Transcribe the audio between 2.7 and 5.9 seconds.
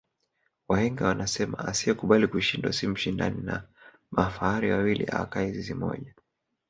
si mshindani na mafahari wawili awakai zizi